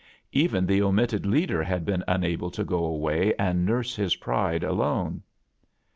Even 0.31 0.65
the 0.65 0.81
omitted 0.81 1.27
leader 1.27 1.61
had 1.61 1.85
been 1.85 2.03
unable 2.07 2.49
to 2.49 2.63
go 2.63 2.83
away 2.85 3.35
and 3.37 3.67
nurse 3.67 3.95
his 3.95 4.15
pride 4.15 4.63
alone. 4.63 5.21